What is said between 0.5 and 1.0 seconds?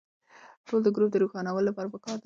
توان د